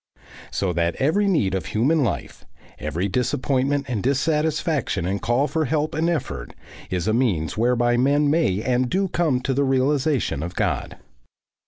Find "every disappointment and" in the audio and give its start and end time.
2.79-4.01